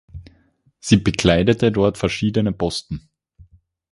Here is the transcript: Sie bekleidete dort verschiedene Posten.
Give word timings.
Sie 0.79 0.97
bekleidete 0.97 1.71
dort 1.71 1.99
verschiedene 1.99 2.51
Posten. 2.51 3.07